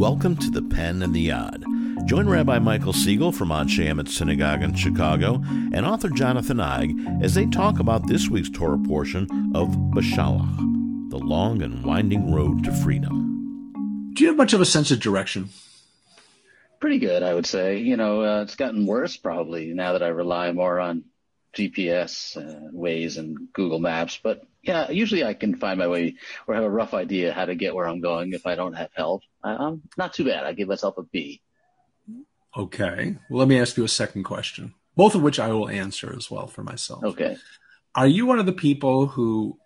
Welcome 0.00 0.36
to 0.36 0.50
the 0.50 0.62
Pen 0.62 1.02
and 1.02 1.12
the 1.12 1.30
Odd. 1.30 1.62
Join 2.06 2.26
Rabbi 2.26 2.58
Michael 2.58 2.94
Siegel 2.94 3.32
from 3.32 3.50
Anshe 3.50 3.86
Emet 3.86 4.08
Synagogue 4.08 4.62
in 4.62 4.74
Chicago 4.74 5.42
and 5.74 5.84
author 5.84 6.08
Jonathan 6.08 6.56
Eig 6.56 7.22
as 7.22 7.34
they 7.34 7.44
talk 7.44 7.78
about 7.78 8.06
this 8.06 8.30
week's 8.30 8.48
Torah 8.48 8.78
portion 8.78 9.24
of 9.54 9.68
Beshalach, 9.92 11.10
the 11.10 11.18
long 11.18 11.60
and 11.60 11.84
winding 11.84 12.32
road 12.32 12.64
to 12.64 12.72
freedom. 12.76 14.12
Do 14.14 14.24
you 14.24 14.30
have 14.30 14.38
much 14.38 14.54
of 14.54 14.62
a 14.62 14.64
sense 14.64 14.90
of 14.90 15.00
direction? 15.00 15.50
Pretty 16.80 16.98
good, 16.98 17.22
I 17.22 17.34
would 17.34 17.44
say. 17.44 17.76
You 17.76 17.98
know, 17.98 18.22
uh, 18.22 18.40
it's 18.40 18.56
gotten 18.56 18.86
worse 18.86 19.18
probably 19.18 19.74
now 19.74 19.92
that 19.92 20.02
I 20.02 20.08
rely 20.08 20.50
more 20.52 20.80
on 20.80 21.04
GPS, 21.54 22.36
uh, 22.36 22.70
Waze, 22.72 23.18
and 23.18 23.52
Google 23.52 23.78
Maps. 23.78 24.18
But 24.22 24.42
yeah, 24.62 24.90
usually 24.90 25.24
I 25.24 25.34
can 25.34 25.56
find 25.56 25.78
my 25.78 25.88
way 25.88 26.16
or 26.46 26.54
have 26.54 26.64
a 26.64 26.70
rough 26.70 26.94
idea 26.94 27.32
how 27.32 27.46
to 27.46 27.54
get 27.54 27.74
where 27.74 27.88
I'm 27.88 28.00
going 28.00 28.32
if 28.32 28.46
I 28.46 28.54
don't 28.54 28.74
have 28.74 28.90
help. 28.94 29.22
I, 29.42 29.52
I'm 29.52 29.82
not 29.96 30.14
too 30.14 30.24
bad. 30.24 30.44
I 30.44 30.52
give 30.52 30.68
myself 30.68 30.98
a 30.98 31.02
B. 31.02 31.42
Okay. 32.56 33.16
Well, 33.28 33.38
let 33.38 33.48
me 33.48 33.60
ask 33.60 33.76
you 33.76 33.84
a 33.84 33.88
second 33.88 34.24
question, 34.24 34.74
both 34.96 35.14
of 35.14 35.22
which 35.22 35.38
I 35.38 35.48
will 35.48 35.68
answer 35.68 36.14
as 36.16 36.30
well 36.30 36.46
for 36.46 36.62
myself. 36.62 37.04
Okay. 37.04 37.36
Are 37.94 38.06
you 38.06 38.26
one 38.26 38.38
of 38.38 38.46
the 38.46 38.52
people 38.52 39.06
who 39.06 39.58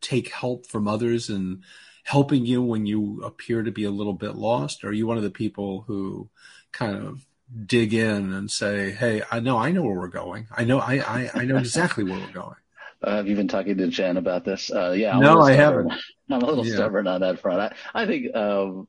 take 0.00 0.32
help 0.32 0.66
from 0.66 0.88
others 0.88 1.28
and 1.28 1.62
helping 2.04 2.44
you 2.44 2.62
when 2.62 2.86
you 2.86 3.22
appear 3.24 3.62
to 3.62 3.70
be 3.70 3.84
a 3.84 3.90
little 3.90 4.12
bit 4.12 4.34
lost? 4.34 4.84
Or 4.84 4.88
are 4.88 4.92
you 4.92 5.06
one 5.06 5.16
of 5.16 5.22
the 5.22 5.30
people 5.30 5.84
who 5.86 6.28
kind 6.72 6.96
of 6.96 7.24
dig 7.66 7.94
in 7.94 8.32
and 8.32 8.50
say, 8.50 8.92
"Hey, 8.92 9.22
I 9.30 9.40
know, 9.40 9.58
I 9.58 9.72
know 9.72 9.82
where 9.82 9.98
we're 9.98 10.08
going. 10.08 10.48
I 10.56 10.64
know, 10.64 10.78
I, 10.78 10.94
I, 10.94 11.30
I 11.34 11.44
know 11.44 11.56
exactly 11.58 12.04
where 12.04 12.18
we're 12.18 12.32
going." 12.32 12.56
Uh, 13.04 13.16
have 13.16 13.26
you 13.26 13.34
been 13.34 13.48
talking 13.48 13.76
to 13.76 13.88
Jen 13.88 14.16
about 14.16 14.44
this? 14.44 14.70
Uh, 14.70 14.92
yeah. 14.92 15.16
I'm 15.16 15.20
no, 15.20 15.40
I 15.40 15.54
haven't. 15.54 15.92
I'm 16.30 16.40
a 16.40 16.46
little 16.46 16.64
yeah. 16.64 16.74
stubborn 16.74 17.08
on 17.08 17.22
that 17.22 17.40
front. 17.40 17.60
I, 17.60 18.02
I 18.02 18.06
think, 18.06 18.32
um, 18.32 18.86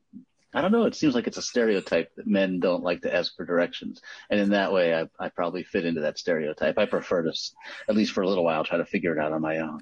I 0.54 0.60
don't 0.60 0.70
know. 0.70 0.84
It 0.84 0.94
seems 0.94 1.16
like 1.16 1.26
it's 1.26 1.36
a 1.36 1.42
stereotype 1.42 2.14
that 2.14 2.26
men 2.26 2.60
don't 2.60 2.84
like 2.84 3.02
to 3.02 3.12
ask 3.12 3.34
for 3.34 3.44
directions. 3.44 4.00
And 4.30 4.38
in 4.38 4.50
that 4.50 4.72
way, 4.72 4.94
I, 4.94 5.08
I 5.18 5.30
probably 5.30 5.64
fit 5.64 5.84
into 5.84 6.02
that 6.02 6.16
stereotype. 6.16 6.78
I 6.78 6.86
prefer 6.86 7.24
to, 7.24 7.32
at 7.88 7.96
least 7.96 8.12
for 8.12 8.22
a 8.22 8.28
little 8.28 8.44
while, 8.44 8.62
try 8.62 8.78
to 8.78 8.84
figure 8.84 9.12
it 9.12 9.18
out 9.18 9.32
on 9.32 9.42
my 9.42 9.58
own. 9.58 9.80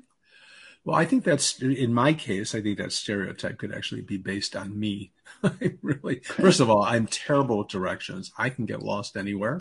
Well, 0.84 0.96
I 0.96 1.04
think 1.04 1.22
that's 1.22 1.60
in 1.62 1.94
my 1.94 2.12
case. 2.12 2.54
I 2.54 2.60
think 2.60 2.78
that 2.78 2.92
stereotype 2.92 3.58
could 3.58 3.72
actually 3.72 4.00
be 4.00 4.16
based 4.16 4.56
on 4.56 4.78
me. 4.78 5.12
I 5.44 5.74
really, 5.80 6.20
first 6.20 6.60
of 6.60 6.68
all, 6.68 6.82
I'm 6.82 7.06
terrible 7.06 7.58
with 7.58 7.68
directions. 7.68 8.32
I 8.36 8.48
can 8.48 8.66
get 8.66 8.82
lost 8.82 9.16
anywhere, 9.16 9.60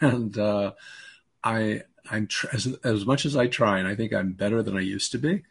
and 0.00 0.36
uh, 0.36 0.72
I 1.42 1.82
I'm 2.10 2.26
tr- 2.26 2.48
as, 2.52 2.66
as 2.84 3.06
much 3.06 3.24
as 3.24 3.34
I 3.34 3.46
try, 3.46 3.78
and 3.78 3.88
I 3.88 3.94
think 3.94 4.12
I'm 4.12 4.32
better 4.32 4.62
than 4.62 4.76
I 4.76 4.82
used 4.82 5.10
to 5.12 5.18
be. 5.18 5.42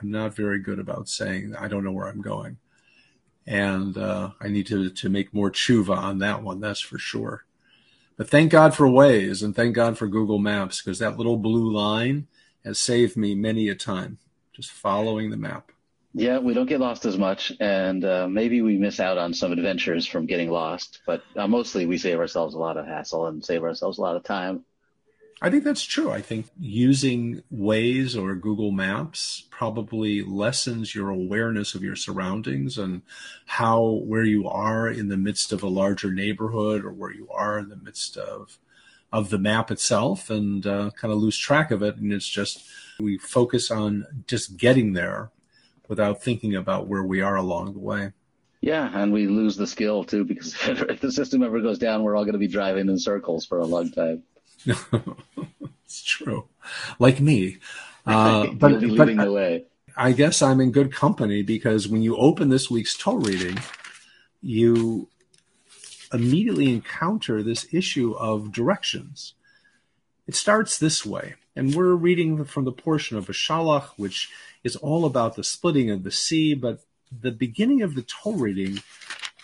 I'm 0.00 0.10
not 0.10 0.34
very 0.34 0.58
good 0.60 0.80
about 0.80 1.08
saying 1.08 1.54
I 1.56 1.68
don't 1.68 1.84
know 1.84 1.92
where 1.92 2.08
I'm 2.08 2.20
going, 2.20 2.56
and 3.46 3.96
uh, 3.96 4.30
I 4.40 4.48
need 4.48 4.66
to 4.66 4.90
to 4.90 5.08
make 5.08 5.32
more 5.32 5.50
tshuva 5.50 5.96
on 5.96 6.18
that 6.18 6.42
one. 6.42 6.60
That's 6.60 6.80
for 6.80 6.98
sure. 6.98 7.44
But 8.16 8.30
thank 8.30 8.50
God 8.50 8.74
for 8.74 8.86
Waze 8.86 9.42
and 9.44 9.54
thank 9.54 9.74
God 9.74 9.98
for 9.98 10.08
Google 10.08 10.38
Maps 10.38 10.80
because 10.80 10.98
that 10.98 11.18
little 11.18 11.36
blue 11.36 11.70
line 11.70 12.26
has 12.66 12.78
saved 12.78 13.16
me 13.16 13.34
many 13.34 13.68
a 13.68 13.74
time 13.74 14.18
just 14.52 14.70
following 14.70 15.30
the 15.30 15.36
map. 15.36 15.70
Yeah, 16.12 16.38
we 16.38 16.54
don't 16.54 16.66
get 16.66 16.80
lost 16.80 17.04
as 17.04 17.18
much, 17.18 17.52
and 17.60 18.02
uh, 18.04 18.26
maybe 18.26 18.62
we 18.62 18.78
miss 18.78 19.00
out 19.00 19.18
on 19.18 19.34
some 19.34 19.52
adventures 19.52 20.06
from 20.06 20.26
getting 20.26 20.50
lost. 20.50 21.00
But 21.06 21.22
uh, 21.36 21.46
mostly, 21.46 21.84
we 21.84 21.98
save 21.98 22.18
ourselves 22.18 22.54
a 22.54 22.58
lot 22.58 22.78
of 22.78 22.86
hassle 22.86 23.26
and 23.26 23.44
save 23.44 23.62
ourselves 23.62 23.98
a 23.98 24.00
lot 24.00 24.16
of 24.16 24.24
time. 24.24 24.64
I 25.42 25.50
think 25.50 25.64
that's 25.64 25.84
true. 25.84 26.10
I 26.10 26.22
think 26.22 26.46
using 26.58 27.42
Waze 27.54 28.16
or 28.16 28.34
Google 28.34 28.70
Maps 28.70 29.44
probably 29.50 30.22
lessens 30.22 30.94
your 30.94 31.10
awareness 31.10 31.74
of 31.74 31.82
your 31.82 31.96
surroundings 31.96 32.78
and 32.78 33.02
how 33.44 34.00
where 34.06 34.24
you 34.24 34.48
are 34.48 34.88
in 34.88 35.08
the 35.08 35.18
midst 35.18 35.52
of 35.52 35.62
a 35.62 35.68
larger 35.68 36.10
neighborhood 36.10 36.86
or 36.86 36.90
where 36.90 37.12
you 37.12 37.28
are 37.30 37.58
in 37.58 37.68
the 37.68 37.76
midst 37.76 38.16
of 38.16 38.58
of 39.12 39.30
the 39.30 39.38
map 39.38 39.70
itself 39.70 40.30
and 40.30 40.66
uh, 40.66 40.90
kind 40.90 41.12
of 41.12 41.18
lose 41.18 41.36
track 41.36 41.70
of 41.70 41.82
it. 41.82 41.96
And 41.96 42.12
it's 42.12 42.28
just 42.28 42.64
we 42.98 43.18
focus 43.18 43.70
on 43.70 44.06
just 44.26 44.56
getting 44.56 44.92
there 44.92 45.30
without 45.88 46.22
thinking 46.22 46.54
about 46.54 46.88
where 46.88 47.02
we 47.02 47.20
are 47.20 47.36
along 47.36 47.72
the 47.74 47.78
way. 47.78 48.12
Yeah, 48.60 48.90
and 48.92 49.12
we 49.12 49.28
lose 49.28 49.56
the 49.56 49.66
skill 49.66 50.04
too 50.04 50.24
because 50.24 50.56
if 50.66 51.00
the 51.00 51.12
system 51.12 51.42
ever 51.42 51.60
goes 51.60 51.78
down, 51.78 52.02
we're 52.02 52.16
all 52.16 52.24
going 52.24 52.32
to 52.32 52.38
be 52.38 52.48
driving 52.48 52.88
in 52.88 52.98
circles 52.98 53.46
for 53.46 53.58
a 53.58 53.66
long 53.66 53.90
time. 53.90 54.22
it's 55.84 56.02
true. 56.02 56.48
Like 56.98 57.20
me. 57.20 57.58
Uh, 58.08 58.52
but, 58.52 58.70
leading 58.70 59.16
the 59.16 59.32
way. 59.32 59.64
I 59.96 60.12
guess 60.12 60.40
I'm 60.40 60.60
in 60.60 60.70
good 60.70 60.92
company 60.92 61.42
because 61.42 61.88
when 61.88 62.02
you 62.02 62.16
open 62.16 62.50
this 62.50 62.70
week's 62.70 62.96
Torah 62.96 63.18
reading, 63.18 63.58
you 64.40 65.08
immediately 66.12 66.72
encounter 66.72 67.42
this 67.42 67.66
issue 67.72 68.12
of 68.12 68.52
directions. 68.52 69.34
It 70.26 70.34
starts 70.34 70.78
this 70.78 71.06
way, 71.06 71.34
and 71.54 71.74
we're 71.74 71.94
reading 71.94 72.44
from 72.44 72.64
the 72.64 72.72
portion 72.72 73.16
of 73.16 73.26
Beshalach, 73.26 73.90
which 73.96 74.28
is 74.64 74.76
all 74.76 75.04
about 75.04 75.36
the 75.36 75.44
splitting 75.44 75.90
of 75.90 76.02
the 76.02 76.10
sea, 76.10 76.54
but 76.54 76.80
the 77.12 77.30
beginning 77.30 77.82
of 77.82 77.94
the 77.94 78.02
Torah 78.02 78.36
reading, 78.36 78.82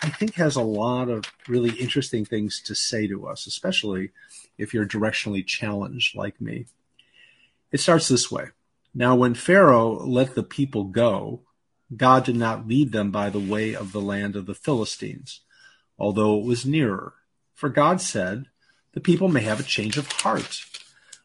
I 0.03 0.09
think, 0.09 0.35
has 0.35 0.57
a 0.57 0.63
lot 0.63 1.09
of 1.09 1.25
really 1.47 1.71
interesting 1.71 2.25
things 2.25 2.61
to 2.63 2.75
say 2.75 3.07
to 3.07 3.29
us, 3.29 3.47
especially 3.47 4.11
if 4.59 4.75
you're 4.75 4.87
directionally 4.87 5.47
challenged 5.47 6.17
like 6.17 6.41
me. 6.41 6.67
It 7.71 7.81
starts 7.81 8.09
this 8.09 8.31
way. 8.31 8.49
Now, 8.95 9.15
when 9.15 9.35
Pharaoh 9.35 10.05
let 10.05 10.35
the 10.35 10.43
people 10.43 10.85
go, 10.85 11.41
God 11.97 12.25
did 12.25 12.37
not 12.37 12.67
lead 12.67 12.93
them 12.93 13.11
by 13.11 13.31
the 13.31 13.41
way 13.41 13.75
of 13.75 13.93
the 13.93 14.01
land 14.01 14.37
of 14.37 14.47
the 14.47 14.55
Philistines, 14.55 15.41
although 16.03 16.37
it 16.37 16.45
was 16.45 16.67
nearer. 16.67 17.15
For 17.55 17.69
God 17.69 18.01
said, 18.01 18.47
The 18.93 19.01
people 19.01 19.29
may 19.29 19.43
have 19.43 19.61
a 19.61 19.63
change 19.63 19.97
of 19.97 20.11
heart 20.11 20.65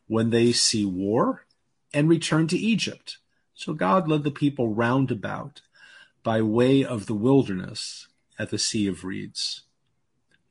when 0.06 0.30
they 0.30 0.52
see 0.52 0.86
war 0.86 1.46
and 1.92 2.08
return 2.08 2.48
to 2.50 2.58
Egypt. 2.58 3.18
So 3.56 3.74
God 3.74 4.08
led 4.08 4.24
the 4.24 4.32
people 4.32 4.74
round 4.74 5.10
about 5.10 5.62
by 6.24 6.44
way 6.44 6.86
of 6.86 7.08
the 7.08 7.16
wilderness 7.16 8.08
at 8.38 8.52
the 8.52 8.60
Sea 8.60 8.88
of 8.88 9.04
Reeds. 9.04 9.64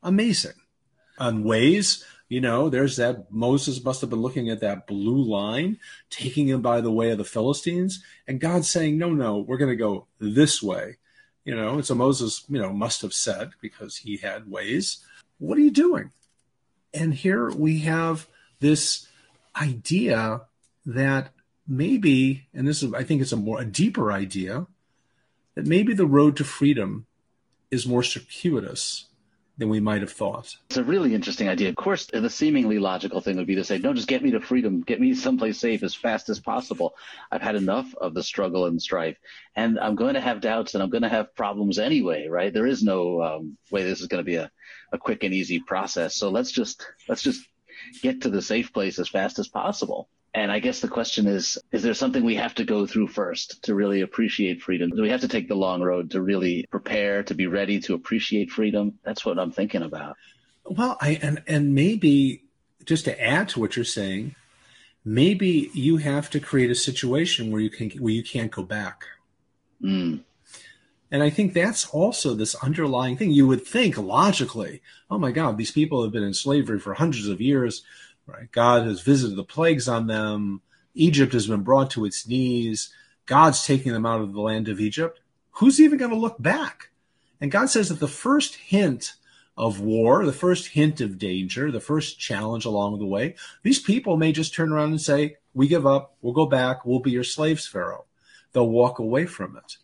Amazing. 0.03 0.59
On 1.19 1.45
Waze, 1.45 2.03
you 2.29 2.41
know, 2.41 2.69
there's 2.69 2.97
that 2.97 3.31
Moses 3.31 3.85
must 3.85 4.01
have 4.01 4.11
been 4.11 4.23
looking 4.23 4.51
at 4.51 4.61
that 4.61 4.89
blue 4.89 5.23
line, 5.23 5.79
taking 6.11 6.49
him 6.49 6.63
by 6.63 6.81
the 6.81 6.91
way 6.91 7.13
of 7.13 7.19
the 7.19 7.25
Philistines, 7.25 8.03
and 8.27 8.41
God 8.41 8.65
saying, 8.65 8.99
No, 8.99 9.11
no, 9.11 9.39
we're 9.39 9.57
going 9.57 9.71
to 9.71 9.77
go 9.77 10.09
this 10.19 10.61
way. 10.61 10.97
You 11.47 11.55
know, 11.55 11.81
so 11.81 11.95
Moses, 11.95 12.45
you 12.49 12.61
know, 12.61 12.73
must 12.73 13.03
have 13.03 13.15
said, 13.15 13.53
because 13.61 13.99
he 13.99 14.17
had 14.17 14.47
Waze, 14.47 14.99
What 15.39 15.57
are 15.57 15.63
you 15.63 15.71
doing? 15.71 16.11
And 16.93 17.15
here 17.15 17.51
we 17.51 17.81
have 17.81 18.27
this 18.59 19.07
idea 19.55 20.43
that 20.85 21.33
maybe, 21.69 22.49
and 22.53 22.67
this 22.67 22.83
is, 22.83 22.93
I 22.93 23.05
think 23.05 23.23
it's 23.23 23.33
a 23.33 23.37
more, 23.37 23.61
a 23.61 23.65
deeper 23.65 24.11
idea, 24.11 24.67
that 25.55 25.67
maybe 25.67 25.95
the 25.95 26.05
road 26.05 26.37
to 26.37 26.45
freedom 26.45 27.07
is 27.71 27.87
more 27.87 28.03
circuitous 28.03 29.07
than 29.59 29.69
we 29.69 29.81
might 29.81 30.03
have 30.03 30.13
thought. 30.13 30.55
It's 30.67 30.77
a 30.77 30.85
really 30.85 31.15
interesting 31.15 31.49
idea. 31.49 31.71
Of 31.71 31.77
course, 31.77 32.07
the 32.07 32.29
seemingly 32.29 32.79
logical 32.79 33.21
thing 33.21 33.37
would 33.37 33.47
be 33.47 33.55
to 33.55 33.65
say, 33.65 33.79
no, 33.79 33.95
just 33.95 34.09
get 34.09 34.23
me 34.23 34.33
to 34.33 34.41
freedom, 34.41 34.83
get 34.83 35.01
me 35.01 35.15
someplace 35.15 35.59
safe 35.59 35.83
as 35.83 35.95
fast 35.95 36.29
as 36.29 36.41
possible. 36.41 36.95
I've 37.31 37.43
had 37.43 37.57
enough 37.57 37.95
of 37.95 38.13
the 38.13 38.23
struggle 38.23 38.67
and 38.67 38.81
strife, 38.81 39.17
and 39.55 39.79
I'm 39.79 39.95
going 39.95 40.15
to 40.15 40.21
have 40.21 40.41
doubts 40.41 40.75
and 40.75 40.83
I'm 40.83 40.91
going 40.91 41.03
to 41.03 41.09
have 41.09 41.35
problems 41.35 41.79
anyway, 41.79 42.29
right? 42.29 42.53
There 42.53 42.67
is 42.67 42.83
no 42.83 43.23
um, 43.23 43.57
way 43.71 43.85
this 43.85 44.01
is 44.01 44.09
going 44.09 44.23
to 44.23 44.31
be 44.31 44.37
a, 44.37 44.51
a 44.93 44.99
quick 44.99 45.25
and 45.25 45.33
easy 45.33 45.61
process. 45.61 46.17
So 46.17 46.31
let's 46.31 46.53
just 46.53 46.87
let's 47.09 47.23
just 47.23 47.47
get 48.03 48.23
to 48.23 48.31
the 48.31 48.43
safe 48.43 48.73
place 48.73 48.99
as 48.99 49.09
fast 49.09 49.39
as 49.39 49.49
possible. 49.49 50.09
And 50.37 50.53
I 50.53 50.59
guess 50.59 50.81
the 50.81 50.89
question 50.89 51.27
is, 51.27 51.57
is 51.73 51.83
there 51.83 51.95
something 51.95 52.23
we 52.23 52.35
have 52.37 52.55
to 52.57 52.65
go 52.65 52.87
through 52.87 53.09
first 53.09 53.63
to 53.63 53.75
really 53.75 54.03
appreciate 54.03 54.61
freedom? 54.61 54.91
Do 54.91 55.01
we 55.01 55.09
have 55.09 55.23
to 55.23 55.29
take 55.29 55.49
the 55.49 55.55
long 55.55 55.81
road 55.81 56.11
to 56.11 56.21
really 56.21 56.67
prepare, 56.71 57.23
to 57.23 57.35
be 57.35 57.47
ready 57.47 57.81
to 57.81 57.95
appreciate 57.95 58.51
freedom? 58.51 58.99
That's 59.03 59.25
what 59.25 59.39
I'm 59.39 59.51
thinking 59.51 59.81
about. 59.81 60.19
Well, 60.67 60.99
I, 61.01 61.19
and, 61.23 61.43
and 61.47 61.75
maybe 61.75 62.43
just 62.85 63.07
to 63.07 63.19
add 63.19 63.49
to 63.51 63.61
what 63.61 63.77
you're 63.77 63.85
saying, 63.87 64.35
maybe 65.07 65.71
you 65.73 65.97
have 65.97 66.29
to 66.29 66.39
create 66.39 66.71
a 66.71 66.75
situation 66.75 67.51
where 67.51 67.63
you 67.63 67.71
can, 67.71 67.89
where 67.93 68.13
you 68.13 68.23
can't 68.23 68.51
go 68.51 68.63
back. 68.63 69.05
Mm. 69.83 70.21
And 71.11 71.23
I 71.23 71.31
think 71.31 71.55
that's 71.55 71.87
also 71.87 72.35
this 72.35 72.55
underlying 72.57 73.17
thing. 73.17 73.31
You 73.31 73.47
would 73.47 73.67
think 73.67 73.97
logically, 73.97 74.83
oh 75.11 75.17
my 75.17 75.31
God, 75.31 75.57
these 75.57 75.73
people 75.73 76.03
have 76.03 76.13
been 76.13 76.23
in 76.23 76.35
slavery 76.35 76.79
for 76.79 76.93
hundreds 76.93 77.27
of 77.27 77.41
years 77.41 77.83
right? 78.27 78.51
God 78.51 78.87
has 78.87 79.01
visited 79.01 79.37
the 79.37 79.45
plagues 79.45 79.89
on 79.89 80.07
them. 80.07 80.63
Egypt 80.95 81.33
has 81.33 81.47
been 81.47 81.63
brought 81.63 81.91
to 81.93 82.05
its 82.05 82.27
knees. 82.27 82.93
God's 83.27 83.65
taking 83.65 83.93
them 83.93 84.07
out 84.07 84.21
of 84.21 84.33
the 84.33 84.41
land 84.41 84.69
of 84.69 84.81
Egypt. 84.81 85.21
Who's 85.53 85.81
even 85.81 85.99
going 85.99 86.11
to 86.11 86.17
look 86.17 86.41
back? 86.41 86.91
And 87.41 87.51
God 87.51 87.71
says 87.71 87.89
that 87.89 88.01
the 88.01 88.09
first 88.09 88.55
hint 88.57 89.15
of 89.57 89.81
war, 89.81 90.25
the 90.25 90.33
first 90.33 90.69
hint 90.69 91.01
of 91.01 91.19
danger, 91.19 91.71
the 91.71 91.81
first 91.81 92.19
challenge 92.19 92.65
along 92.65 92.99
the 92.99 93.07
way, 93.07 93.35
these 93.63 93.79
people 93.79 94.17
may 94.17 94.33
just 94.33 94.55
turn 94.55 94.73
around 94.73 94.91
and 94.91 95.01
say, 95.01 95.37
We 95.55 95.69
give 95.69 95.87
up, 95.87 96.17
we'll 96.21 96.35
go 96.35 96.47
back, 96.47 96.85
we'll 96.85 97.01
be 97.01 97.11
your 97.11 97.25
slaves, 97.25 97.67
Pharaoh. 97.67 98.05
They'll 98.53 98.69
walk 98.69 98.99
away 98.99 99.27
from 99.27 99.57
it. 99.57 99.79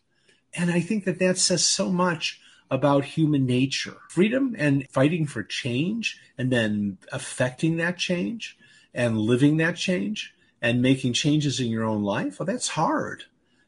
And 0.55 0.71
I 0.71 0.79
think 0.79 1.05
that 1.05 1.19
that 1.19 1.37
says 1.37 1.65
so 1.65 1.89
much 1.89 2.39
about 2.73 3.05
human 3.05 3.45
nature. 3.45 3.97
Freedom 4.09 4.55
and 4.57 4.89
fighting 4.89 5.27
for 5.27 5.43
change 5.43 6.19
and 6.39 6.51
then 6.51 6.97
affecting 7.11 7.77
that 7.77 7.99
change 7.99 8.57
and 8.95 9.15
living 9.15 9.57
that 9.57 9.75
change 9.75 10.33
and 10.59 10.81
making 10.81 11.13
changes 11.13 11.59
in 11.59 11.67
your 11.67 11.83
own 11.83 12.01
life, 12.01 12.39
well, 12.39 12.47
that's 12.47 12.69
hard. 12.69 13.25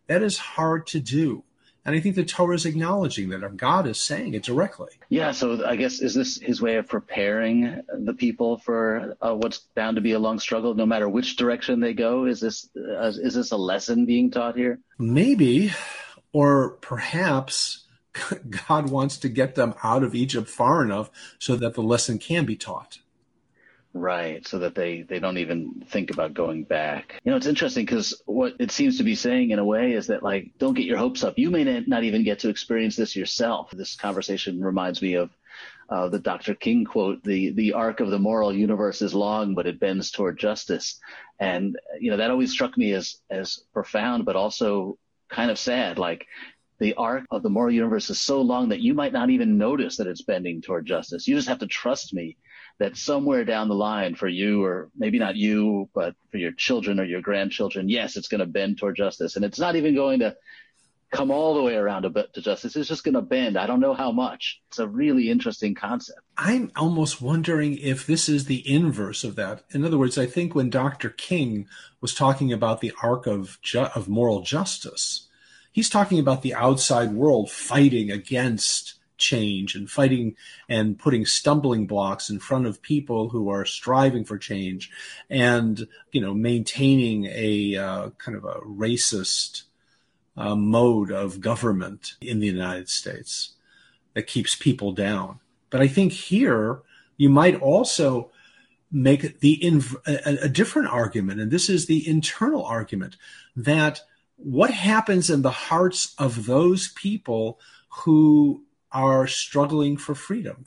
That 0.07 0.23
is 0.23 0.39
hard 0.39 0.87
to 0.87 0.99
do. 0.99 1.43
And 1.85 1.95
I 1.95 1.99
think 1.99 2.15
the 2.15 2.25
Torah 2.25 2.55
is 2.55 2.65
acknowledging 2.65 3.29
that, 3.29 3.43
or 3.43 3.49
God 3.49 3.85
is 3.85 4.01
saying 4.01 4.33
it 4.33 4.41
directly. 4.41 4.89
Yeah, 5.09 5.31
so 5.33 5.63
I 5.63 5.75
guess 5.75 6.01
is 6.01 6.15
this 6.15 6.39
his 6.41 6.59
way 6.59 6.77
of 6.77 6.87
preparing 6.87 7.83
the 7.93 8.15
people 8.15 8.57
for 8.57 9.15
uh, 9.21 9.35
what's 9.35 9.59
bound 9.75 9.97
to 9.97 10.01
be 10.01 10.13
a 10.13 10.19
long 10.19 10.39
struggle, 10.39 10.73
no 10.73 10.87
matter 10.87 11.07
which 11.07 11.35
direction 11.35 11.79
they 11.79 11.93
go? 11.93 12.25
Is 12.25 12.39
this 12.39 12.67
uh, 12.75 13.11
is 13.21 13.35
this 13.35 13.51
a 13.51 13.57
lesson 13.57 14.07
being 14.07 14.31
taught 14.31 14.57
here? 14.57 14.79
Maybe, 14.97 15.73
or 16.33 16.71
perhaps 16.81 17.84
God 18.67 18.89
wants 18.89 19.17
to 19.17 19.29
get 19.29 19.55
them 19.55 19.75
out 19.83 20.03
of 20.03 20.15
Egypt 20.15 20.49
far 20.49 20.83
enough 20.83 21.09
so 21.39 21.55
that 21.55 21.73
the 21.73 21.83
lesson 21.83 22.17
can 22.17 22.45
be 22.45 22.55
taught. 22.55 22.99
Right, 23.93 24.45
so 24.45 24.59
that 24.59 24.75
they, 24.75 25.03
they 25.03 25.19
don't 25.19 25.37
even 25.37 25.85
think 25.89 26.11
about 26.11 26.33
going 26.33 26.65
back. 26.65 27.17
You 27.23 27.31
know, 27.31 27.37
it's 27.37 27.47
interesting 27.47 27.85
because 27.85 28.21
what 28.25 28.55
it 28.59 28.71
seems 28.71 28.97
to 28.97 29.05
be 29.05 29.15
saying 29.15 29.51
in 29.51 29.59
a 29.59 29.63
way 29.63 29.93
is 29.93 30.07
that, 30.07 30.21
like, 30.21 30.51
don't 30.59 30.73
get 30.73 30.85
your 30.85 30.97
hopes 30.97 31.23
up. 31.23 31.35
You 31.37 31.49
may 31.49 31.63
not 31.87 32.03
even 32.03 32.25
get 32.25 32.39
to 32.39 32.49
experience 32.49 32.97
this 32.97 33.15
yourself. 33.15 33.71
This 33.71 33.95
conversation 33.95 34.61
reminds 34.61 35.01
me 35.01 35.13
of 35.13 35.29
uh, 35.87 36.09
the 36.09 36.19
Dr. 36.19 36.55
King 36.55 36.83
quote, 36.83 37.23
the, 37.23 37.51
the 37.51 37.71
arc 37.71 38.01
of 38.01 38.09
the 38.09 38.19
moral 38.19 38.53
universe 38.53 39.01
is 39.01 39.13
long, 39.13 39.55
but 39.55 39.65
it 39.65 39.79
bends 39.79 40.11
toward 40.11 40.37
justice. 40.37 40.99
And, 41.39 41.77
you 41.97 42.11
know, 42.11 42.17
that 42.17 42.31
always 42.31 42.51
struck 42.51 42.77
me 42.77 42.91
as, 42.91 43.21
as 43.29 43.61
profound, 43.71 44.25
but 44.25 44.35
also 44.35 44.97
kind 45.29 45.49
of 45.49 45.57
sad. 45.57 45.97
Like, 45.97 46.27
the 46.79 46.93
arc 46.95 47.25
of 47.31 47.43
the 47.43 47.49
moral 47.49 47.71
universe 47.71 48.09
is 48.09 48.21
so 48.21 48.41
long 48.41 48.69
that 48.69 48.81
you 48.81 48.93
might 48.93 49.13
not 49.13 49.29
even 49.29 49.57
notice 49.57 49.97
that 49.97 50.07
it's 50.07 50.23
bending 50.23 50.61
toward 50.61 50.85
justice. 50.85 51.27
You 51.27 51.35
just 51.35 51.47
have 51.47 51.59
to 51.59 51.67
trust 51.67 52.13
me 52.13 52.37
that 52.79 52.97
somewhere 52.97 53.45
down 53.45 53.69
the 53.69 53.75
line 53.75 54.15
for 54.15 54.27
you, 54.27 54.63
or 54.63 54.89
maybe 54.97 55.17
not 55.17 55.37
you, 55.37 55.89
but 55.93 56.15
for 56.31 56.37
your 56.37 56.51
children 56.51 56.99
or 56.99 57.05
your 57.05 57.21
grandchildren, 57.21 57.87
yes, 57.87 58.17
it's 58.17 58.27
going 58.27 58.39
to 58.39 58.45
bend 58.45 58.77
toward 58.77 58.97
justice. 58.97 59.37
And 59.37 59.45
it's 59.45 59.59
not 59.59 59.77
even 59.77 59.95
going 59.95 60.19
to 60.19 60.35
come 61.11 61.31
all 61.31 61.53
the 61.55 61.61
way 61.61 61.75
around 61.75 62.01
to, 62.03 62.41
justice. 62.41 62.75
It's 62.75 62.89
just 62.89 63.05
going 63.05 63.13
to 63.13 63.21
bend. 63.21 63.57
I 63.57 63.67
don't 63.67 63.79
know 63.79 63.93
how 63.93 64.11
much. 64.11 64.61
It's 64.67 64.79
a 64.79 64.87
really 64.87 65.29
interesting 65.29 65.73
concept. 65.73 66.19
I'm 66.37 66.71
almost 66.75 67.21
wondering 67.21 67.77
if 67.77 68.05
this 68.05 68.27
is 68.27 68.45
the 68.45 68.69
inverse 68.69 69.23
of 69.23 69.35
that. 69.37 69.63
In 69.71 69.85
other 69.85 69.97
words, 69.97 70.17
I 70.17 70.25
think 70.25 70.53
when 70.53 70.69
Dr. 70.69 71.09
King 71.09 71.67
was 72.01 72.13
talking 72.13 72.51
about 72.51 72.81
the 72.81 72.91
arc 73.01 73.27
of, 73.27 73.59
ju- 73.61 73.87
of 73.95 74.09
moral 74.09 74.41
justice, 74.41 75.29
he's 75.75 75.89
talking 75.89 76.19
about 76.19 76.41
the 76.41 76.53
outside 76.53 77.11
world 77.11 77.51
fighting 77.51 78.09
against 78.09 78.93
change 79.17 79.75
and 79.75 79.91
fighting 79.91 80.33
and 80.69 80.97
putting 80.97 81.25
stumbling 81.25 81.85
blocks 81.85 82.29
in 82.29 82.39
front 82.39 82.65
of 82.65 82.81
people 82.81 83.29
who 83.29 83.49
are 83.49 83.65
striving 83.65 84.23
for 84.23 84.37
change 84.37 84.89
and 85.29 85.85
you 86.13 86.21
know 86.21 86.33
maintaining 86.33 87.25
a 87.25 87.75
uh, 87.75 88.09
kind 88.17 88.37
of 88.37 88.45
a 88.45 88.55
racist 88.61 89.63
uh, 90.37 90.55
mode 90.55 91.11
of 91.11 91.41
government 91.41 92.13
in 92.21 92.39
the 92.39 92.47
United 92.47 92.87
States 92.87 93.51
that 94.13 94.27
keeps 94.27 94.55
people 94.55 94.93
down. 94.93 95.39
But 95.69 95.81
i 95.81 95.87
think 95.89 96.13
here 96.13 96.79
you 97.17 97.29
might 97.29 97.59
also 97.59 98.31
make 98.91 99.41
the 99.41 99.59
inv- 99.61 100.01
a, 100.07 100.45
a 100.45 100.49
different 100.49 100.87
argument 100.87 101.41
and 101.41 101.51
this 101.51 101.69
is 101.69 101.85
the 101.85 102.07
internal 102.07 102.63
argument 102.63 103.17
that 103.57 104.03
what 104.37 104.71
happens 104.71 105.29
in 105.29 105.41
the 105.41 105.51
hearts 105.51 106.13
of 106.17 106.45
those 106.45 106.89
people 106.89 107.59
who 107.89 108.63
are 108.91 109.27
struggling 109.27 109.97
for 109.97 110.15
freedom? 110.15 110.65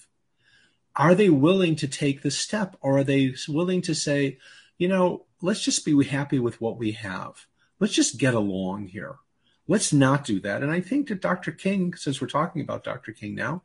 Are 0.97 1.15
they 1.15 1.31
willing 1.31 1.77
to 1.77 1.89
take 1.89 2.23
the 2.23 2.31
step 2.31 2.77
or 2.81 2.99
are 2.99 3.05
they 3.05 3.35
willing 3.49 3.83
to 3.83 3.95
say, 3.95 4.39
you 4.79 4.89
know, 4.89 5.27
let's 5.41 5.63
just 5.63 5.85
be 5.85 6.05
happy 6.05 6.39
with 6.39 6.61
what 6.61 6.79
we 6.79 6.93
have? 6.93 7.47
Let's 7.79 7.95
just 7.95 8.19
get 8.19 8.35
along 8.35 8.89
here. 8.89 9.17
Let's 9.69 9.93
not 9.93 10.25
do 10.25 10.41
that. 10.41 10.63
And 10.63 10.73
I 10.73 10.81
think 10.81 11.09
that 11.09 11.21
Dr. 11.21 11.53
King, 11.53 11.95
since 11.95 12.21
we're 12.21 12.27
talking 12.27 12.63
about 12.63 12.85
Dr. 12.85 13.13
King 13.13 13.35
now, 13.35 13.63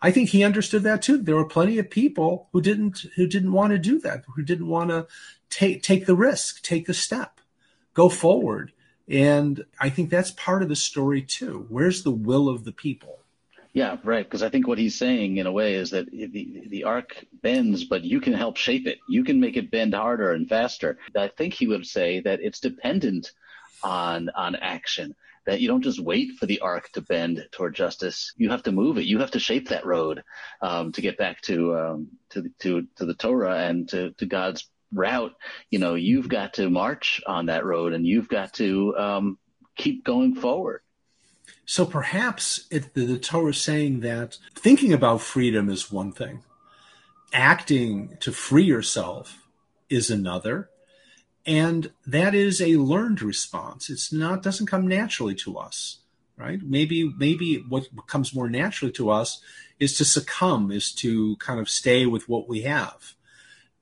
I 0.00 0.10
think 0.10 0.28
he 0.28 0.44
understood 0.44 0.82
that 0.82 1.02
too. 1.02 1.18
There 1.18 1.36
were 1.36 1.46
plenty 1.46 1.78
of 1.78 1.90
people 1.90 2.48
who 2.52 2.60
didn't 2.60 3.06
who 3.16 3.26
didn't 3.26 3.52
want 3.52 3.72
to 3.72 3.78
do 3.78 3.98
that, 4.00 4.24
who 4.34 4.42
didn't 4.42 4.68
want 4.68 4.90
to 4.90 5.06
take 5.50 5.82
take 5.82 6.06
the 6.06 6.14
risk, 6.14 6.62
take 6.62 6.86
the 6.86 6.94
step, 6.94 7.40
go 7.94 8.08
forward. 8.08 8.72
And 9.10 9.64
I 9.80 9.88
think 9.88 10.10
that's 10.10 10.30
part 10.32 10.62
of 10.62 10.68
the 10.68 10.76
story 10.76 11.22
too. 11.22 11.66
Where's 11.68 12.02
the 12.02 12.10
will 12.10 12.48
of 12.48 12.64
the 12.64 12.72
people? 12.72 13.18
Yeah, 13.72 13.96
right. 14.02 14.24
Because 14.24 14.42
I 14.42 14.48
think 14.48 14.66
what 14.66 14.78
he's 14.78 14.98
saying 14.98 15.36
in 15.36 15.46
a 15.46 15.52
way 15.52 15.74
is 15.74 15.90
that 15.90 16.10
the, 16.10 16.66
the 16.68 16.84
arc 16.84 17.24
bends, 17.42 17.84
but 17.84 18.02
you 18.02 18.20
can 18.20 18.32
help 18.32 18.56
shape 18.56 18.86
it. 18.86 18.98
You 19.08 19.24
can 19.24 19.40
make 19.40 19.56
it 19.56 19.70
bend 19.70 19.94
harder 19.94 20.32
and 20.32 20.48
faster. 20.48 20.98
I 21.16 21.28
think 21.28 21.54
he 21.54 21.66
would 21.66 21.86
say 21.86 22.20
that 22.20 22.40
it's 22.40 22.60
dependent 22.60 23.30
on 23.82 24.30
on 24.30 24.56
action. 24.56 25.14
That 25.46 25.60
you 25.60 25.68
don't 25.68 25.82
just 25.82 26.00
wait 26.00 26.32
for 26.38 26.46
the 26.46 26.60
arc 26.60 26.90
to 26.92 27.00
bend 27.00 27.46
toward 27.52 27.74
justice. 27.74 28.34
You 28.36 28.50
have 28.50 28.64
to 28.64 28.72
move 28.72 28.98
it. 28.98 29.06
You 29.06 29.20
have 29.20 29.30
to 29.30 29.38
shape 29.38 29.68
that 29.68 29.86
road 29.86 30.22
um, 30.60 30.92
to 30.92 31.00
get 31.00 31.16
back 31.16 31.40
to 31.42 31.78
um, 31.78 32.08
to 32.30 32.50
to 32.60 32.86
to 32.96 33.06
the 33.06 33.14
Torah 33.14 33.58
and 33.58 33.88
to 33.90 34.10
to 34.12 34.26
God's 34.26 34.68
route. 34.92 35.34
You 35.70 35.78
know, 35.78 35.94
you've 35.94 36.28
got 36.28 36.54
to 36.54 36.70
march 36.70 37.20
on 37.26 37.46
that 37.46 37.64
road, 37.64 37.92
and 37.92 38.06
you've 38.06 38.28
got 38.28 38.54
to 38.54 38.96
um, 38.96 39.38
keep 39.76 40.04
going 40.04 40.34
forward. 40.34 40.80
So 41.66 41.84
perhaps 41.84 42.66
it, 42.70 42.94
the, 42.94 43.04
the 43.04 43.18
Torah 43.18 43.50
is 43.50 43.60
saying 43.60 44.00
that 44.00 44.38
thinking 44.54 44.92
about 44.92 45.20
freedom 45.20 45.68
is 45.68 45.92
one 45.92 46.12
thing, 46.12 46.42
acting 47.32 48.16
to 48.20 48.32
free 48.32 48.64
yourself 48.64 49.46
is 49.90 50.10
another, 50.10 50.70
and 51.44 51.90
that 52.06 52.34
is 52.34 52.60
a 52.60 52.76
learned 52.76 53.22
response. 53.22 53.90
It's 53.90 54.12
not 54.12 54.42
doesn't 54.42 54.66
come 54.66 54.86
naturally 54.86 55.34
to 55.36 55.58
us, 55.58 55.98
right? 56.36 56.60
Maybe 56.62 57.12
maybe 57.18 57.64
what 57.68 57.88
comes 58.06 58.34
more 58.34 58.48
naturally 58.48 58.92
to 58.92 59.10
us 59.10 59.42
is 59.78 59.96
to 59.98 60.04
succumb, 60.04 60.70
is 60.70 60.92
to 60.92 61.36
kind 61.36 61.60
of 61.60 61.68
stay 61.68 62.06
with 62.06 62.28
what 62.28 62.48
we 62.48 62.62
have. 62.62 63.14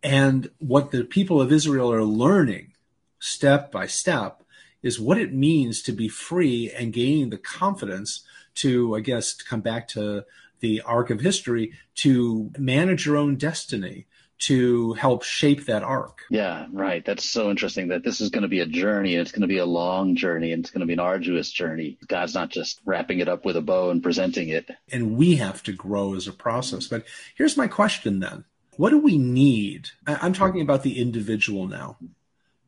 And 0.06 0.50
what 0.58 0.92
the 0.92 1.02
people 1.02 1.42
of 1.42 1.50
Israel 1.50 1.92
are 1.92 2.04
learning 2.04 2.74
step 3.18 3.72
by 3.72 3.88
step 3.88 4.44
is 4.80 5.00
what 5.00 5.18
it 5.18 5.34
means 5.34 5.82
to 5.82 5.90
be 5.90 6.06
free 6.08 6.70
and 6.70 6.92
gaining 6.92 7.30
the 7.30 7.38
confidence 7.38 8.20
to, 8.56 8.94
I 8.94 9.00
guess, 9.00 9.34
to 9.34 9.44
come 9.44 9.62
back 9.62 9.88
to 9.88 10.24
the 10.60 10.80
arc 10.82 11.10
of 11.10 11.20
history, 11.22 11.72
to 11.96 12.52
manage 12.56 13.04
your 13.04 13.16
own 13.16 13.34
destiny, 13.34 14.06
to 14.38 14.92
help 14.92 15.24
shape 15.24 15.66
that 15.66 15.82
arc. 15.82 16.20
Yeah, 16.30 16.66
right. 16.72 17.04
That's 17.04 17.28
so 17.28 17.50
interesting 17.50 17.88
that 17.88 18.04
this 18.04 18.20
is 18.20 18.30
going 18.30 18.42
to 18.42 18.48
be 18.48 18.60
a 18.60 18.66
journey. 18.66 19.16
and 19.16 19.22
It's 19.22 19.32
going 19.32 19.42
to 19.42 19.48
be 19.48 19.58
a 19.58 19.66
long 19.66 20.14
journey 20.14 20.52
and 20.52 20.62
it's 20.62 20.70
going 20.70 20.82
to 20.82 20.86
be 20.86 20.92
an 20.92 21.00
arduous 21.00 21.50
journey. 21.50 21.98
God's 22.06 22.34
not 22.34 22.50
just 22.50 22.80
wrapping 22.84 23.18
it 23.18 23.28
up 23.28 23.44
with 23.44 23.56
a 23.56 23.60
bow 23.60 23.90
and 23.90 24.00
presenting 24.00 24.50
it. 24.50 24.70
And 24.92 25.16
we 25.16 25.34
have 25.36 25.64
to 25.64 25.72
grow 25.72 26.14
as 26.14 26.28
a 26.28 26.32
process. 26.32 26.86
But 26.86 27.06
here's 27.34 27.56
my 27.56 27.66
question 27.66 28.20
then. 28.20 28.44
What 28.76 28.90
do 28.90 28.98
we 28.98 29.16
need? 29.16 29.88
I'm 30.06 30.34
talking 30.34 30.60
about 30.60 30.82
the 30.82 31.00
individual 31.00 31.66
now 31.66 31.96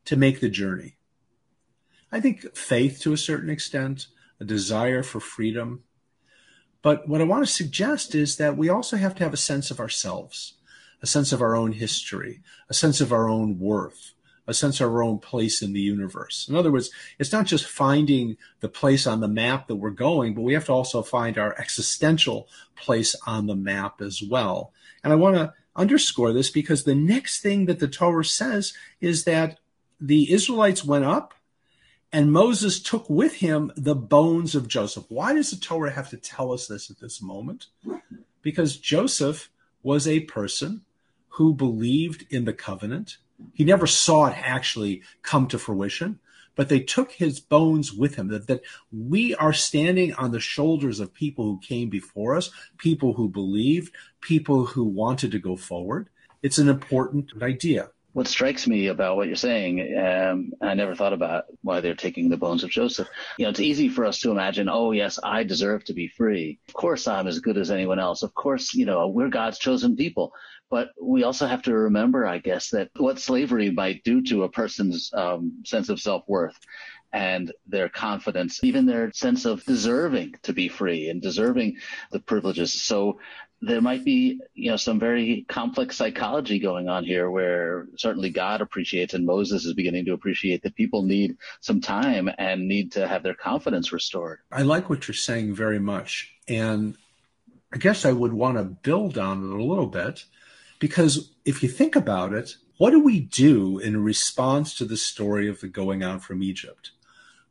to 0.05 0.15
make 0.15 0.39
the 0.39 0.49
journey. 0.49 0.95
I 2.11 2.19
think 2.19 2.55
faith 2.55 2.99
to 3.01 3.13
a 3.13 3.17
certain 3.17 3.49
extent, 3.49 4.07
a 4.39 4.43
desire 4.43 5.03
for 5.03 5.19
freedom. 5.19 5.83
But 6.81 7.07
what 7.07 7.21
I 7.21 7.25
want 7.25 7.45
to 7.45 7.51
suggest 7.51 8.15
is 8.15 8.37
that 8.37 8.57
we 8.57 8.69
also 8.69 8.97
have 8.97 9.13
to 9.15 9.23
have 9.23 9.33
a 9.33 9.37
sense 9.37 9.69
of 9.69 9.79
ourselves, 9.79 10.55
a 11.01 11.07
sense 11.07 11.31
of 11.31 11.41
our 11.41 11.55
own 11.55 11.73
history, 11.73 12.41
a 12.69 12.73
sense 12.73 13.01
of 13.01 13.13
our 13.13 13.29
own 13.29 13.59
worth, 13.59 14.13
a 14.47 14.53
sense 14.53 14.81
of 14.81 14.89
our 14.89 15.03
own 15.03 15.19
place 15.19 15.61
in 15.61 15.73
the 15.73 15.79
universe. 15.79 16.47
In 16.49 16.55
other 16.55 16.71
words, 16.71 16.89
it's 17.19 17.31
not 17.31 17.45
just 17.45 17.65
finding 17.65 18.37
the 18.61 18.69
place 18.69 19.05
on 19.05 19.19
the 19.19 19.27
map 19.27 19.67
that 19.67 19.75
we're 19.75 19.91
going, 19.91 20.33
but 20.33 20.41
we 20.41 20.53
have 20.53 20.65
to 20.65 20.71
also 20.71 21.03
find 21.03 21.37
our 21.37 21.55
existential 21.59 22.47
place 22.75 23.15
on 23.27 23.45
the 23.45 23.55
map 23.55 24.01
as 24.01 24.23
well. 24.23 24.73
And 25.03 25.13
I 25.13 25.17
want 25.17 25.35
to 25.35 25.53
underscore 25.79 26.33
this 26.33 26.49
because 26.49 26.83
the 26.83 26.93
next 26.93 27.39
thing 27.39 27.65
that 27.65 27.79
the 27.79 27.87
Torah 27.87 28.25
says 28.25 28.73
is 28.99 29.23
that 29.23 29.59
the 29.99 30.31
Israelites 30.31 30.83
went 30.83 31.05
up 31.05 31.33
and 32.11 32.31
Moses 32.31 32.81
took 32.81 33.09
with 33.09 33.35
him 33.35 33.71
the 33.75 33.95
bones 33.95 34.55
of 34.55 34.67
Joseph. 34.67 35.05
Why 35.09 35.33
does 35.33 35.51
the 35.51 35.57
Torah 35.57 35.91
have 35.91 36.09
to 36.09 36.17
tell 36.17 36.51
us 36.51 36.67
this 36.67 36.89
at 36.89 36.99
this 36.99 37.21
moment? 37.21 37.67
Because 38.41 38.77
Joseph 38.77 39.49
was 39.81 40.07
a 40.07 40.21
person 40.21 40.81
who 41.29 41.53
believed 41.53 42.25
in 42.29 42.45
the 42.45 42.53
covenant. 42.53 43.17
He 43.53 43.63
never 43.63 43.87
saw 43.87 44.27
it 44.27 44.37
actually 44.37 45.01
come 45.21 45.47
to 45.47 45.59
fruition, 45.59 46.19
but 46.59 46.67
they 46.67 46.81
took 46.81 47.13
his 47.13 47.39
bones 47.39 47.93
with 47.93 48.15
him. 48.15 48.27
That, 48.27 48.47
that 48.47 48.59
we 48.91 49.33
are 49.35 49.53
standing 49.53 50.13
on 50.15 50.31
the 50.31 50.41
shoulders 50.41 50.99
of 50.99 51.13
people 51.13 51.45
who 51.45 51.61
came 51.61 51.89
before 51.89 52.35
us, 52.35 52.51
people 52.77 53.13
who 53.13 53.29
believed, 53.29 53.95
people 54.19 54.65
who 54.65 54.83
wanted 54.83 55.31
to 55.31 55.39
go 55.39 55.55
forward. 55.55 56.09
It's 56.43 56.57
an 56.57 56.67
important 56.67 57.31
idea. 57.41 57.91
What 58.19 58.27
strikes 58.27 58.67
me 58.67 58.87
about 58.87 59.15
what 59.15 59.27
you're 59.27 59.35
saying, 59.37 59.97
um, 59.97 60.51
I 60.61 60.73
never 60.73 60.93
thought 60.93 61.13
about 61.13 61.45
why 61.61 61.79
they're 61.79 61.95
taking 61.95 62.27
the 62.27 62.35
bones 62.35 62.65
of 62.65 62.69
Joseph. 62.69 63.07
You 63.37 63.45
know, 63.45 63.51
it's 63.51 63.61
easy 63.61 63.87
for 63.87 64.03
us 64.03 64.19
to 64.19 64.31
imagine, 64.31 64.67
oh, 64.67 64.91
yes, 64.91 65.19
I 65.23 65.45
deserve 65.45 65.85
to 65.85 65.93
be 65.93 66.09
free. 66.09 66.59
Of 66.67 66.73
course, 66.73 67.07
I'm 67.07 67.27
as 67.27 67.39
good 67.39 67.57
as 67.57 67.71
anyone 67.71 67.97
else. 67.97 68.21
Of 68.21 68.33
course, 68.33 68.73
you 68.73 68.85
know, 68.85 69.07
we're 69.07 69.29
God's 69.29 69.57
chosen 69.57 69.95
people. 69.95 70.33
But 70.69 70.89
we 71.01 71.23
also 71.23 71.47
have 71.47 71.61
to 71.61 71.73
remember, 71.73 72.27
I 72.27 72.39
guess, 72.39 72.71
that 72.71 72.89
what 72.97 73.19
slavery 73.19 73.71
might 73.71 74.03
do 74.03 74.21
to 74.23 74.43
a 74.43 74.49
person's 74.49 75.09
um, 75.13 75.63
sense 75.63 75.87
of 75.87 76.01
self 76.01 76.25
worth 76.27 76.59
and 77.13 77.53
their 77.67 77.87
confidence, 77.87 78.61
even 78.63 78.85
their 78.85 79.13
sense 79.13 79.45
of 79.45 79.63
deserving 79.63 80.35
to 80.43 80.51
be 80.51 80.67
free 80.67 81.07
and 81.07 81.21
deserving 81.21 81.77
the 82.11 82.19
privileges. 82.19 82.73
So 82.73 83.19
there 83.61 83.81
might 83.81 84.05
be, 84.05 84.39
you 84.53 84.71
know, 84.71 84.77
some 84.77 84.99
very 84.99 85.45
complex 85.49 85.97
psychology 85.97 86.59
going 86.59 86.87
on 86.87 87.03
here 87.03 87.29
where 87.29 87.87
certainly 87.97 88.29
God 88.29 88.61
appreciates 88.61 89.13
and 89.13 89.25
Moses 89.25 89.65
is 89.65 89.73
beginning 89.73 90.05
to 90.05 90.13
appreciate 90.13 90.63
that 90.63 90.75
people 90.75 91.03
need 91.03 91.35
some 91.59 91.81
time 91.81 92.29
and 92.37 92.67
need 92.67 92.93
to 92.93 93.07
have 93.07 93.21
their 93.21 93.33
confidence 93.33 93.91
restored. 93.91 94.39
I 94.51 94.61
like 94.61 94.89
what 94.89 95.07
you're 95.07 95.15
saying 95.15 95.55
very 95.55 95.79
much. 95.79 96.33
And 96.47 96.95
I 97.73 97.77
guess 97.77 98.05
I 98.05 98.13
would 98.13 98.33
want 98.33 98.57
to 98.57 98.63
build 98.63 99.17
on 99.17 99.43
it 99.43 99.59
a 99.59 99.63
little 99.63 99.87
bit 99.87 100.23
because 100.79 101.33
if 101.43 101.61
you 101.61 101.67
think 101.67 101.95
about 101.97 102.33
it, 102.33 102.55
what 102.77 102.91
do 102.91 103.03
we 103.03 103.19
do 103.19 103.77
in 103.77 104.01
response 104.01 104.73
to 104.75 104.85
the 104.85 104.95
story 104.95 105.49
of 105.49 105.59
the 105.59 105.67
going 105.67 106.01
out 106.01 106.23
from 106.23 106.41
Egypt? 106.41 106.91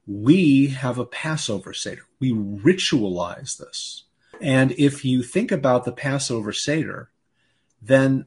We 0.06 0.68
have 0.68 0.98
a 0.98 1.04
Passover 1.04 1.74
Seder. 1.74 2.06
We 2.18 2.32
ritualize 2.32 3.58
this 3.58 4.04
and 4.40 4.72
if 4.72 5.04
you 5.04 5.22
think 5.22 5.52
about 5.52 5.84
the 5.84 5.92
Passover 5.92 6.52
Seder, 6.52 7.10
then 7.80 8.26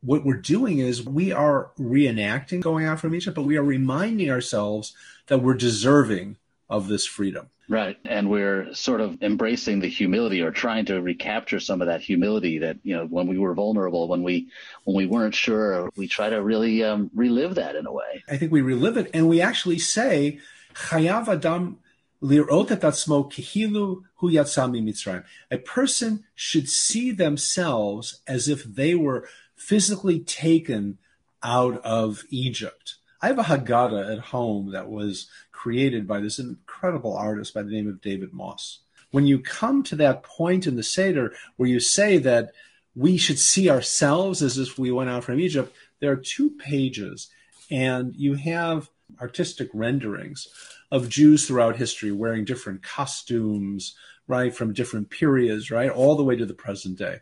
what 0.00 0.24
we're 0.24 0.34
doing 0.34 0.78
is 0.78 1.04
we 1.04 1.32
are 1.32 1.70
reenacting 1.78 2.60
going 2.60 2.86
out 2.86 3.00
from 3.00 3.14
Egypt, 3.14 3.34
but 3.34 3.42
we 3.42 3.56
are 3.56 3.62
reminding 3.62 4.30
ourselves 4.30 4.94
that 5.28 5.38
we're 5.38 5.54
deserving 5.54 6.36
of 6.68 6.88
this 6.88 7.06
freedom. 7.06 7.48
Right. 7.66 7.96
And 8.04 8.28
we're 8.28 8.74
sort 8.74 9.00
of 9.00 9.22
embracing 9.22 9.80
the 9.80 9.88
humility 9.88 10.42
or 10.42 10.50
trying 10.50 10.84
to 10.86 11.00
recapture 11.00 11.60
some 11.60 11.80
of 11.80 11.86
that 11.86 12.02
humility 12.02 12.58
that, 12.58 12.76
you 12.82 12.94
know, 12.94 13.06
when 13.06 13.26
we 13.26 13.38
were 13.38 13.54
vulnerable, 13.54 14.06
when 14.06 14.22
we, 14.22 14.48
when 14.84 14.94
we 14.94 15.06
weren't 15.06 15.34
sure, 15.34 15.88
we 15.96 16.06
try 16.06 16.28
to 16.28 16.42
really 16.42 16.84
um, 16.84 17.10
relive 17.14 17.54
that 17.54 17.74
in 17.74 17.86
a 17.86 17.92
way. 17.92 18.22
I 18.28 18.36
think 18.36 18.52
we 18.52 18.60
relive 18.60 18.98
it 18.98 19.10
and 19.14 19.28
we 19.28 19.40
actually 19.40 19.78
say, 19.78 20.40
Chayav 20.74 21.28
Adam 21.28 21.78
a 25.50 25.58
person 25.58 26.24
should 26.34 26.68
see 26.68 27.10
themselves 27.10 28.20
as 28.26 28.48
if 28.48 28.64
they 28.64 28.94
were 28.94 29.28
physically 29.56 30.20
taken 30.20 30.98
out 31.42 31.80
of 31.84 32.24
Egypt. 32.30 32.96
I 33.20 33.28
have 33.28 33.38
a 33.38 33.44
Haggadah 33.44 34.12
at 34.12 34.18
home 34.18 34.72
that 34.72 34.90
was 34.90 35.28
created 35.52 36.06
by 36.06 36.20
this 36.20 36.38
incredible 36.38 37.16
artist 37.16 37.54
by 37.54 37.62
the 37.62 37.70
name 37.70 37.88
of 37.88 38.00
David 38.00 38.32
Moss. 38.32 38.80
When 39.10 39.26
you 39.26 39.38
come 39.38 39.82
to 39.84 39.96
that 39.96 40.22
point 40.22 40.66
in 40.66 40.76
the 40.76 40.82
Seder 40.82 41.32
where 41.56 41.68
you 41.68 41.80
say 41.80 42.18
that 42.18 42.52
we 42.94 43.16
should 43.16 43.38
see 43.38 43.70
ourselves 43.70 44.42
as 44.42 44.58
if 44.58 44.78
we 44.78 44.90
went 44.90 45.10
out 45.10 45.24
from 45.24 45.40
Egypt, 45.40 45.74
there 46.00 46.12
are 46.12 46.16
two 46.16 46.50
pages, 46.50 47.28
and 47.70 48.14
you 48.16 48.34
have 48.34 48.90
artistic 49.20 49.68
renderings 49.72 50.48
of 50.94 51.08
Jews 51.08 51.44
throughout 51.44 51.74
history 51.74 52.12
wearing 52.12 52.44
different 52.44 52.84
costumes, 52.84 53.96
right, 54.28 54.54
from 54.54 54.72
different 54.72 55.10
periods, 55.10 55.68
right, 55.68 55.90
all 55.90 56.14
the 56.14 56.22
way 56.22 56.36
to 56.36 56.46
the 56.46 56.54
present 56.54 56.96
day. 56.96 57.16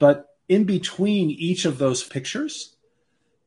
But 0.00 0.26
in 0.48 0.64
between 0.64 1.30
each 1.30 1.64
of 1.64 1.78
those 1.78 2.02
pictures 2.02 2.74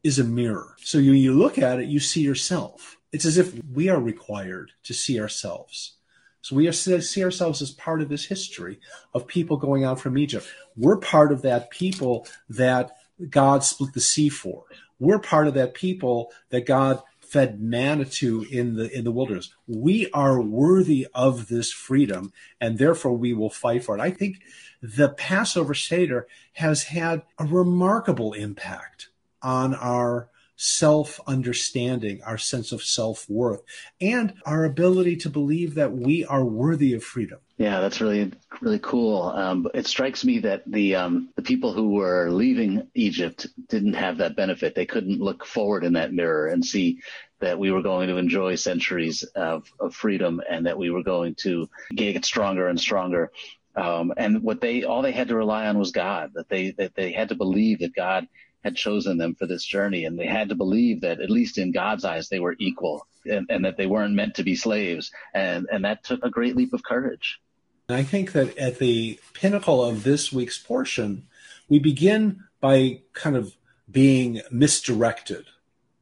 is 0.01 0.17
a 0.17 0.23
mirror. 0.23 0.77
So 0.81 0.97
you, 0.97 1.11
you 1.11 1.33
look 1.33 1.57
at 1.57 1.81
it, 1.81 1.89
you 1.89 1.99
see 1.99 2.21
yourself. 2.21 2.95
It's 3.11 3.25
as 3.25 3.37
if 3.37 3.53
we 3.73 3.89
are 3.89 3.99
required 3.99 4.71
to 4.83 4.93
see 4.93 5.19
ourselves. 5.19 5.97
So 6.39 6.55
we 6.55 6.69
are, 6.69 6.71
see 6.71 7.23
ourselves 7.25 7.61
as 7.61 7.71
part 7.71 8.01
of 8.01 8.07
this 8.07 8.23
history 8.23 8.79
of 9.13 9.27
people 9.27 9.57
going 9.57 9.83
out 9.83 9.99
from 9.99 10.17
Egypt. 10.17 10.47
We're 10.77 10.97
part 10.97 11.33
of 11.33 11.41
that 11.41 11.69
people 11.69 12.27
that 12.47 12.95
God 13.29 13.65
split 13.65 13.93
the 13.93 13.99
sea 13.99 14.29
for. 14.29 14.63
We're 14.99 15.19
part 15.19 15.47
of 15.47 15.53
that 15.55 15.73
people 15.73 16.31
that 16.51 16.65
God 16.65 17.01
fed 17.25 17.59
manna 17.61 18.05
to 18.05 18.45
in 18.51 18.75
the 18.75 18.95
in 18.95 19.03
the 19.03 19.11
wilderness. 19.11 19.53
We 19.67 20.09
are 20.11 20.41
worthy 20.41 21.07
of 21.13 21.47
this 21.47 21.71
freedom, 21.71 22.33
and 22.59 22.77
therefore 22.77 23.13
we 23.13 23.33
will 23.33 23.49
fight 23.49 23.83
for 23.83 23.97
it. 23.97 24.01
I 24.01 24.11
think 24.11 24.41
the 24.81 25.09
Passover 25.09 25.73
Seder 25.73 26.27
has 26.53 26.83
had 26.83 27.23
a 27.39 27.45
remarkable 27.45 28.33
impact 28.33 29.09
on 29.41 29.73
our 29.75 30.29
self 30.55 31.19
understanding, 31.27 32.21
our 32.23 32.37
sense 32.37 32.71
of 32.71 32.83
self 32.83 33.29
worth, 33.29 33.61
and 33.99 34.33
our 34.45 34.65
ability 34.65 35.15
to 35.17 35.29
believe 35.29 35.75
that 35.75 35.93
we 35.93 36.25
are 36.25 36.45
worthy 36.45 36.93
of 36.93 37.03
freedom. 37.03 37.39
Yeah, 37.57 37.79
that's 37.79 38.01
really 38.01 38.33
really 38.61 38.79
cool. 38.79 39.23
Um, 39.23 39.67
it 39.73 39.87
strikes 39.87 40.25
me 40.25 40.39
that 40.39 40.63
the 40.65 40.95
um, 40.95 41.29
the 41.37 41.41
people 41.41 41.71
who 41.71 41.91
were 41.91 42.29
leaving 42.29 42.87
Egypt 42.93 43.47
didn't 43.69 43.93
have 43.93 44.17
that 44.17 44.35
benefit. 44.35 44.75
They 44.75 44.85
couldn't 44.85 45.21
look 45.21 45.45
forward 45.45 45.85
in 45.85 45.93
that 45.93 46.13
mirror 46.13 46.47
and 46.47 46.65
see 46.65 46.99
that 47.39 47.57
we 47.57 47.71
were 47.71 47.81
going 47.81 48.09
to 48.09 48.17
enjoy 48.17 48.55
centuries 48.55 49.23
of, 49.35 49.71
of 49.79 49.93
freedom 49.93 50.41
and 50.49 50.65
that 50.65 50.77
we 50.77 50.89
were 50.89 51.03
going 51.03 51.35
to 51.35 51.69
get 51.93 52.25
stronger 52.25 52.67
and 52.67 52.79
stronger. 52.79 53.31
Um, 53.75 54.13
and 54.17 54.41
what 54.41 54.61
they 54.61 54.83
all 54.83 55.01
they 55.01 55.11
had 55.11 55.29
to 55.29 55.35
rely 55.35 55.67
on 55.67 55.77
was 55.77 55.91
God. 55.91 56.31
That 56.35 56.49
they 56.49 56.71
that 56.71 56.95
they 56.95 57.13
had 57.13 57.29
to 57.29 57.35
believe 57.35 57.79
that 57.79 57.95
God 57.95 58.27
had 58.65 58.75
chosen 58.75 59.17
them 59.17 59.35
for 59.35 59.45
this 59.45 59.63
journey, 59.63 60.05
and 60.05 60.17
they 60.19 60.27
had 60.27 60.49
to 60.49 60.55
believe 60.55 61.01
that 61.01 61.21
at 61.21 61.29
least 61.29 61.57
in 61.57 61.71
God's 61.71 62.03
eyes 62.03 62.27
they 62.27 62.39
were 62.39 62.55
equal, 62.59 63.05
and, 63.25 63.45
and 63.49 63.63
that 63.63 63.77
they 63.77 63.85
weren't 63.85 64.15
meant 64.15 64.35
to 64.35 64.43
be 64.43 64.55
slaves. 64.55 65.11
And 65.33 65.67
and 65.71 65.85
that 65.85 66.03
took 66.03 66.23
a 66.23 66.29
great 66.29 66.55
leap 66.55 66.73
of 66.73 66.83
courage. 66.83 67.39
I 67.89 68.03
think 68.03 68.31
that 68.31 68.57
at 68.57 68.79
the 68.79 69.19
pinnacle 69.33 69.83
of 69.83 70.03
this 70.03 70.31
week's 70.31 70.57
portion, 70.57 71.27
we 71.69 71.79
begin 71.79 72.43
by 72.59 73.01
kind 73.13 73.35
of 73.35 73.55
being 73.89 74.41
misdirected 74.51 75.45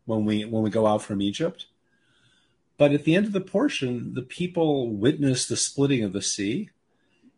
when 0.06 0.26
we 0.26 0.46
when 0.46 0.64
we 0.64 0.70
go 0.70 0.88
out 0.88 1.02
from 1.02 1.22
Egypt. 1.22 1.66
But 2.78 2.92
at 2.92 3.04
the 3.04 3.16
end 3.16 3.26
of 3.26 3.34
the 3.34 3.42
portion, 3.42 4.14
the 4.14 4.22
people 4.22 4.90
witness 4.90 5.46
the 5.46 5.58
splitting 5.58 6.04
of 6.04 6.14
the 6.14 6.22
sea, 6.22 6.70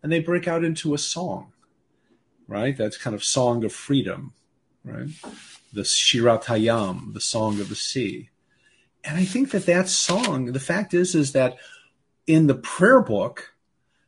and 0.01 0.11
they 0.11 0.19
break 0.19 0.47
out 0.47 0.63
into 0.63 0.93
a 0.93 0.99
song. 0.99 1.51
Right, 2.47 2.77
that's 2.77 2.97
kind 2.97 3.15
of 3.15 3.23
song 3.23 3.63
of 3.63 3.73
freedom 3.73 4.33
right? 4.85 5.09
The 5.73 5.81
Shirat 5.81 6.43
Hayam, 6.45 7.13
the 7.13 7.21
song 7.21 7.59
of 7.59 7.69
the 7.69 7.75
sea. 7.75 8.29
And 9.03 9.17
I 9.17 9.25
think 9.25 9.51
that 9.51 9.65
that 9.65 9.89
song, 9.89 10.47
the 10.53 10.59
fact 10.59 10.93
is, 10.93 11.15
is 11.15 11.33
that 11.33 11.57
in 12.25 12.47
the 12.47 12.55
prayer 12.55 13.01
book, 13.01 13.54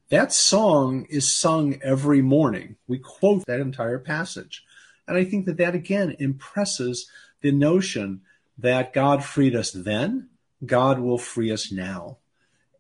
that 0.10 0.32
song 0.32 1.06
is 1.10 1.30
sung 1.30 1.80
every 1.82 2.22
morning. 2.22 2.78
We 2.88 3.00
quote 3.00 3.46
that 3.46 3.60
entire 3.60 4.00
passage. 4.00 4.64
And 5.08 5.18
I 5.18 5.24
think 5.24 5.46
that 5.46 5.58
that 5.58 5.76
again 5.76 6.16
impresses 6.20 7.10
the 7.42 7.52
notion 7.52 8.22
that 8.58 8.94
God 8.94 9.24
freed 9.24 9.56
us 9.56 9.72
then, 9.72 10.30
God 10.66 11.00
will 11.00 11.18
free 11.18 11.52
us 11.52 11.72
now. 11.72 12.18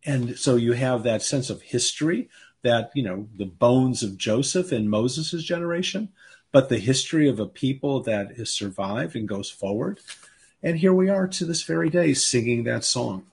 And 0.05 0.37
so 0.37 0.55
you 0.55 0.73
have 0.73 1.03
that 1.03 1.21
sense 1.21 1.49
of 1.49 1.61
history 1.61 2.29
that, 2.63 2.91
you 2.95 3.03
know, 3.03 3.27
the 3.35 3.45
bones 3.45 4.03
of 4.03 4.17
Joseph 4.17 4.71
in 4.71 4.89
Moses' 4.89 5.43
generation, 5.43 6.09
but 6.51 6.69
the 6.69 6.79
history 6.79 7.29
of 7.29 7.39
a 7.39 7.45
people 7.45 8.01
that 8.03 8.37
has 8.37 8.49
survived 8.49 9.15
and 9.15 9.27
goes 9.27 9.49
forward. 9.49 9.99
And 10.63 10.77
here 10.79 10.93
we 10.93 11.09
are 11.09 11.27
to 11.27 11.45
this 11.45 11.63
very 11.63 11.89
day 11.89 12.13
singing 12.13 12.63
that 12.63 12.83
song. 12.83 13.25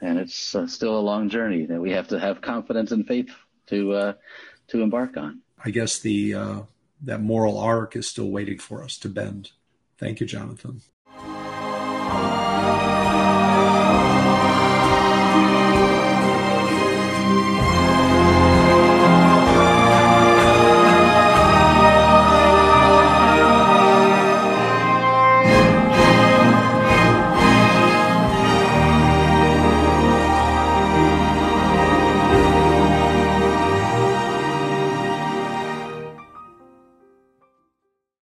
And 0.00 0.18
it's 0.18 0.54
uh, 0.54 0.66
still 0.66 0.98
a 0.98 1.00
long 1.00 1.28
journey 1.28 1.66
that 1.66 1.80
we 1.80 1.92
have 1.92 2.08
to 2.08 2.18
have 2.18 2.40
confidence 2.40 2.92
and 2.92 3.06
faith 3.06 3.30
to 3.68 3.92
uh, 3.92 4.12
to 4.68 4.82
embark 4.82 5.16
on. 5.16 5.40
I 5.64 5.70
guess 5.70 5.98
the 5.98 6.34
uh, 6.34 6.60
that 7.02 7.20
moral 7.22 7.58
arc 7.58 7.96
is 7.96 8.08
still 8.08 8.30
waiting 8.30 8.58
for 8.58 8.82
us 8.82 8.98
to 8.98 9.08
bend. 9.08 9.52
Thank 9.98 10.20
you, 10.20 10.26
Jonathan. 10.26 10.82